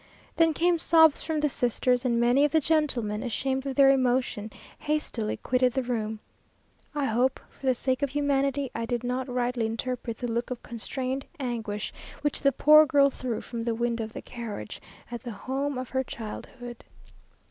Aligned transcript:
Then 0.35 0.55
came 0.55 0.79
sobs 0.79 1.21
from 1.21 1.41
the 1.41 1.47
sisters, 1.47 2.03
and 2.03 2.19
many 2.19 2.43
of 2.43 2.51
the 2.51 2.59
gentlemen, 2.59 3.21
ashamed 3.21 3.67
of 3.67 3.75
their 3.75 3.91
emotion, 3.91 4.49
hastily 4.79 5.37
quitted 5.37 5.73
the 5.73 5.83
room. 5.83 6.17
I 6.95 7.05
hope, 7.05 7.39
for 7.51 7.67
the 7.67 7.75
sake 7.75 8.01
of 8.01 8.09
humanity, 8.09 8.71
I 8.73 8.87
did 8.87 9.03
not 9.03 9.29
rightly 9.29 9.67
interpret 9.67 10.17
the 10.17 10.27
look 10.27 10.49
of 10.49 10.63
constrained 10.63 11.27
anguish 11.39 11.93
which 12.23 12.41
the 12.41 12.51
poor 12.51 12.87
girl 12.87 13.11
threw 13.11 13.41
from 13.41 13.63
the 13.63 13.75
window 13.75 14.03
of 14.05 14.13
the 14.13 14.23
carriage 14.23 14.81
at 15.11 15.21
the 15.21 15.29
home 15.33 15.77
of 15.77 15.89
her 15.89 16.03
childhood. 16.03 16.83